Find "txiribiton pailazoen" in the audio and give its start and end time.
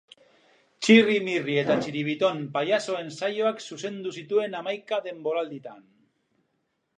1.83-3.11